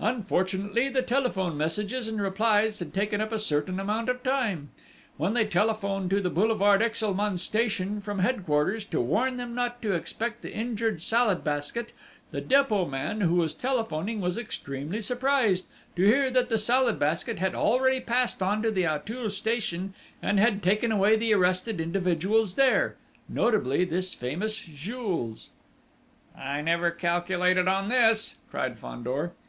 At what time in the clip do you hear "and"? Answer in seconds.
2.08-2.20, 20.20-20.40